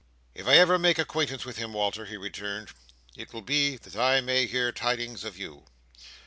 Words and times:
"If 0.33 0.47
I 0.47 0.55
ever 0.55 0.79
make 0.79 0.97
acquaintance 0.97 1.45
with 1.45 1.57
him, 1.57 1.73
Walter," 1.73 2.05
he 2.07 2.17
returned, 2.17 2.69
"it 3.15 3.31
will 3.33 3.43
be 3.43 3.77
that 3.77 3.95
I 3.95 4.19
may 4.19 4.47
hear 4.47 4.71
tidings 4.71 5.23
of 5.23 5.37
you. 5.37 5.65